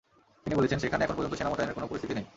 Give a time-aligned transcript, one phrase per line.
[0.43, 2.25] তিনি বলেছেন, সেখানে এখন পর্যন্ত সেনা মোতায়েনের মতো কোনো পরিস্থিতি নেই।